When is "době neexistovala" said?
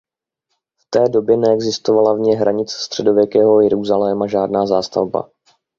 1.09-2.13